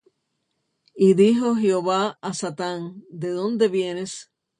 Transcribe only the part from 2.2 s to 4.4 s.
á Satán: ¿De dónde vienes?